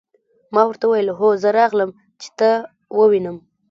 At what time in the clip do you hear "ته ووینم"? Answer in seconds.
2.39-3.37